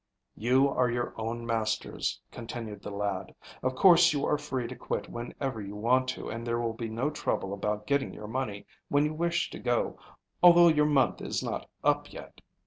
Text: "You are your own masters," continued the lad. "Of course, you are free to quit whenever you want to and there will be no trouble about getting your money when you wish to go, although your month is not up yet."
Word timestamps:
"You 0.35 0.67
are 0.67 0.89
your 0.89 1.13
own 1.15 1.45
masters," 1.45 2.19
continued 2.31 2.81
the 2.81 2.89
lad. 2.89 3.35
"Of 3.61 3.75
course, 3.75 4.13
you 4.13 4.25
are 4.25 4.35
free 4.39 4.65
to 4.67 4.75
quit 4.75 5.07
whenever 5.11 5.61
you 5.61 5.75
want 5.75 6.07
to 6.17 6.27
and 6.27 6.43
there 6.43 6.59
will 6.59 6.73
be 6.73 6.89
no 6.89 7.11
trouble 7.11 7.53
about 7.53 7.85
getting 7.85 8.11
your 8.11 8.25
money 8.25 8.65
when 8.89 9.05
you 9.05 9.13
wish 9.13 9.51
to 9.51 9.59
go, 9.59 9.99
although 10.41 10.69
your 10.69 10.87
month 10.87 11.21
is 11.21 11.43
not 11.43 11.69
up 11.83 12.11
yet." 12.11 12.41